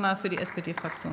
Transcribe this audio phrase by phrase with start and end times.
[0.00, 1.12] Mal für die SPD-Fraktion.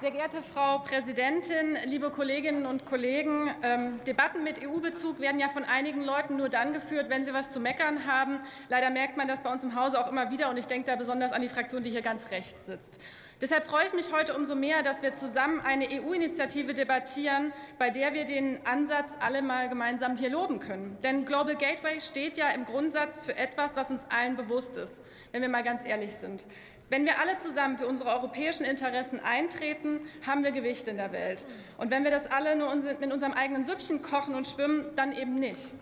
[0.00, 3.48] Sehr geehrte Frau Präsidentin, liebe Kolleginnen und Kollegen!
[3.62, 7.52] Ähm, Debatten mit EU-Bezug werden ja von einigen Leuten nur dann geführt, wenn sie was
[7.52, 8.40] zu meckern haben.
[8.68, 10.96] Leider merkt man das bei uns im Hause auch immer wieder, und ich denke da
[10.96, 13.00] besonders an die Fraktion, die hier ganz rechts sitzt.
[13.42, 18.14] Deshalb freue ich mich heute umso mehr, dass wir zusammen eine EU-Initiative debattieren, bei der
[18.14, 20.96] wir den Ansatz alle mal gemeinsam hier loben können.
[21.02, 25.42] Denn Global Gateway steht ja im Grundsatz für etwas, was uns allen bewusst ist, wenn
[25.42, 26.46] wir mal ganz ehrlich sind.
[26.88, 31.44] Wenn wir alle zusammen für unsere europäischen Interessen eintreten, haben wir Gewicht in der Welt.
[31.78, 35.34] Und wenn wir das alle nur mit unserem eigenen Süppchen kochen und schwimmen, dann eben
[35.34, 35.74] nicht.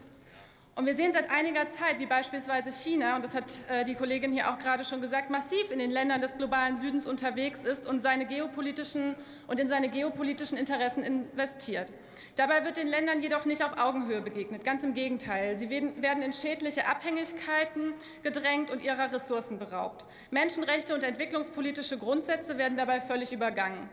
[0.80, 4.32] Und wir sehen seit einiger Zeit, wie beispielsweise China, und das hat äh, die Kollegin
[4.32, 8.00] hier auch gerade schon gesagt, massiv in den Ländern des globalen Südens unterwegs ist und,
[8.00, 9.14] seine geopolitischen
[9.46, 11.92] und in seine geopolitischen Interessen investiert.
[12.36, 14.64] Dabei wird den Ländern jedoch nicht auf Augenhöhe begegnet.
[14.64, 15.58] Ganz im Gegenteil.
[15.58, 17.92] Sie werden in schädliche Abhängigkeiten
[18.22, 20.06] gedrängt und ihrer Ressourcen beraubt.
[20.30, 23.90] Menschenrechte und entwicklungspolitische Grundsätze werden dabei völlig übergangen.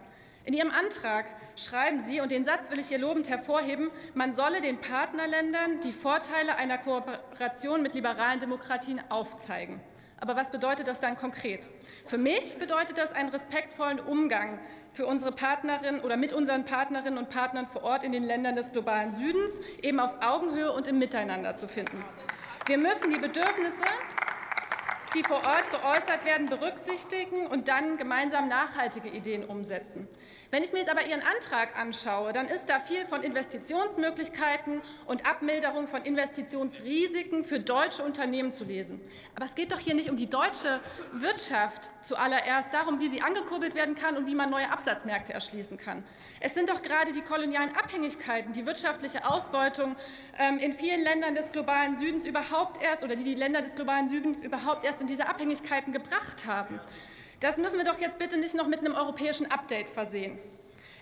[0.48, 1.26] In Ihrem Antrag
[1.58, 5.92] schreiben Sie, und den Satz will ich hier lobend hervorheben, man solle den Partnerländern die
[5.92, 9.82] Vorteile einer Kooperation mit liberalen Demokratien aufzeigen.
[10.22, 11.68] Aber was bedeutet das dann konkret?
[12.06, 14.62] Für mich bedeutet das einen respektvollen Umgang
[14.94, 18.72] für unsere Partnerinnen oder mit unseren Partnerinnen und Partnern vor Ort in den Ländern des
[18.72, 22.06] globalen Südens eben auf Augenhöhe und im Miteinander zu finden.
[22.68, 23.84] Wir müssen die Bedürfnisse
[25.18, 30.08] die vor Ort geäußert werden, berücksichtigen und dann gemeinsam nachhaltige Ideen umsetzen.
[30.52, 35.28] Wenn ich mir jetzt aber Ihren Antrag anschaue, dann ist da viel von Investitionsmöglichkeiten und
[35.30, 39.02] Abmilderung von Investitionsrisiken für deutsche Unternehmen zu lesen.
[39.36, 40.80] Aber es geht doch hier nicht um die deutsche
[41.12, 46.04] Wirtschaft zuallererst, darum, wie sie angekurbelt werden kann und wie man neue Absatzmärkte erschließen kann.
[46.40, 49.96] Es sind doch gerade die kolonialen Abhängigkeiten, die wirtschaftliche Ausbeutung
[50.38, 54.08] ähm, in vielen Ländern des globalen Südens überhaupt erst oder die die Länder des globalen
[54.08, 56.80] Südens überhaupt erst in diese Abhängigkeiten gebracht haben.
[57.40, 60.40] Das müssen wir doch jetzt bitte nicht noch mit einem europäischen Update versehen.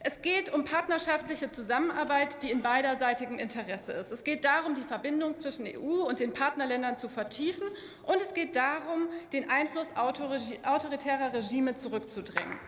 [0.08, 4.12] Es geht um partnerschaftliche Zusammenarbeit, die in beiderseitigem Interesse ist.
[4.12, 7.68] Es geht darum, die Verbindung zwischen EU und den Partnerländern zu vertiefen,
[8.04, 12.60] und es geht darum, den Einfluss autoritärer Regime zurückzudrängen.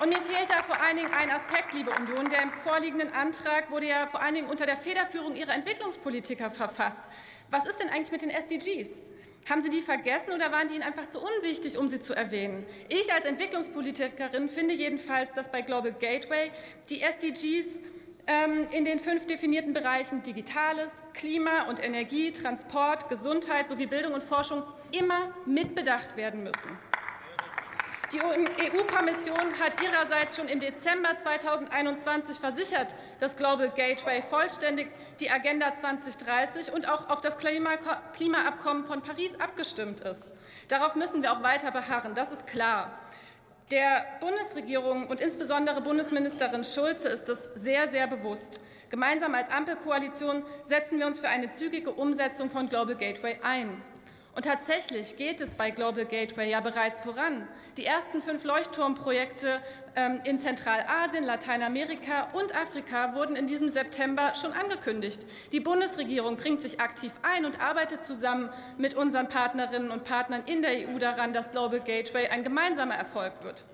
[0.00, 2.28] Und mir fehlt da vor allen Dingen ein Aspekt, liebe Union.
[2.28, 7.06] Der im vorliegenden Antrag wurde ja vor allen Dingen unter der Federführung Ihrer Entwicklungspolitiker verfasst.
[7.50, 9.02] Was ist denn eigentlich mit den SDGs?
[9.48, 12.66] Haben Sie die vergessen oder waren die Ihnen einfach zu unwichtig, um sie zu erwähnen?
[12.88, 16.50] Ich als Entwicklungspolitikerin finde jedenfalls, dass bei Global Gateway
[16.90, 17.80] die SDGs
[18.26, 24.24] ähm, in den fünf definierten Bereichen Digitales, Klima und Energie, Transport, Gesundheit sowie Bildung und
[24.24, 26.76] Forschung immer mitbedacht werden müssen.
[28.12, 35.74] Die EU-Kommission hat ihrerseits schon im Dezember 2021 versichert, dass Global Gateway vollständig die Agenda
[35.74, 37.36] 2030 und auch auf das
[38.16, 40.32] Klimaabkommen von Paris abgestimmt ist.
[40.68, 42.98] Darauf müssen wir auch weiter beharren, das ist klar.
[43.70, 48.60] Der Bundesregierung und insbesondere Bundesministerin Schulze ist es sehr, sehr bewusst.
[48.90, 53.82] Gemeinsam als Ampelkoalition setzen wir uns für eine zügige Umsetzung von Global Gateway ein.
[54.36, 57.48] Und tatsächlich geht es bei Global Gateway ja bereits voran.
[57.78, 59.62] Die ersten fünf Leuchtturmprojekte
[59.94, 65.24] ähm, in Zentralasien, Lateinamerika und Afrika wurden in diesem September schon angekündigt.
[65.52, 70.60] Die Bundesregierung bringt sich aktiv ein und arbeitet zusammen mit unseren Partnerinnen und Partnern in
[70.60, 73.64] der EU daran, dass Global Gateway ein gemeinsamer Erfolg wird.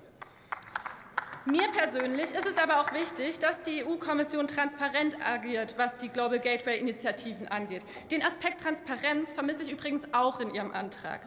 [1.44, 6.38] Mir persönlich ist es aber auch wichtig, dass die EU-Kommission transparent agiert, was die Global
[6.38, 7.82] Gateway-Initiativen angeht.
[8.12, 11.20] Den Aspekt Transparenz vermisse ich übrigens auch in Ihrem Antrag.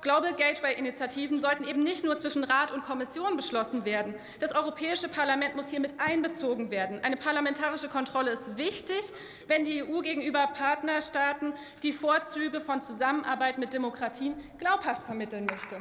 [0.00, 4.16] Global Gateway-Initiativen sollten eben nicht nur zwischen Rat und Kommission beschlossen werden.
[4.40, 7.04] Das Europäische Parlament muss hier mit einbezogen werden.
[7.04, 9.12] Eine parlamentarische Kontrolle ist wichtig,
[9.46, 11.54] wenn die EU gegenüber Partnerstaaten
[11.84, 15.80] die Vorzüge von Zusammenarbeit mit Demokratien glaubhaft vermitteln möchte.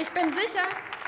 [0.00, 0.62] Ich bin sicher,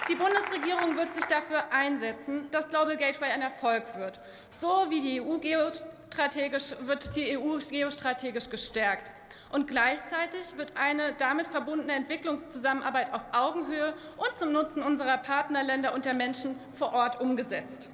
[0.08, 4.20] die Bundesregierung wird sich dafür einsetzen, dass Global Gateway ein Erfolg wird.
[4.60, 9.10] So wie die EU geostrategisch, wird die EU geostrategisch gestärkt.
[9.50, 16.06] Und gleichzeitig wird eine damit verbundene Entwicklungszusammenarbeit auf Augenhöhe und zum Nutzen unserer Partnerländer und
[16.06, 17.90] der Menschen vor Ort umgesetzt.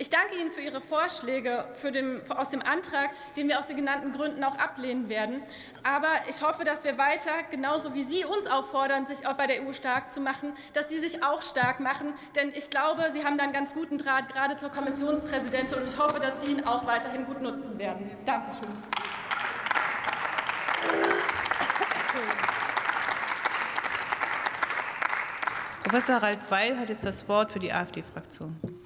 [0.00, 3.74] Ich danke Ihnen für Ihre Vorschläge für den, aus dem Antrag, den wir aus den
[3.74, 5.42] genannten Gründen auch ablehnen werden.
[5.82, 9.66] Aber ich hoffe, dass wir weiter, genauso wie Sie uns auffordern, sich auch bei der
[9.66, 12.14] EU stark zu machen, dass Sie sich auch stark machen.
[12.36, 15.78] Denn ich glaube, Sie haben da einen ganz guten Draht, gerade zur Kommissionspräsidentin.
[15.78, 18.08] Und ich hoffe, dass Sie ihn auch weiterhin gut nutzen werden.
[18.24, 18.70] Dankeschön.
[25.82, 28.77] Professor Harald Weil hat jetzt das Wort für die AfD-Fraktion.